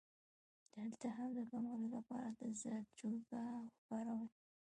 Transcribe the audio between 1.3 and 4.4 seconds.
د کمولو لپاره زردچوبه وکاروئ